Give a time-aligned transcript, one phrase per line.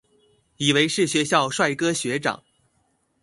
[0.57, 2.41] 以為是學校帥哥學長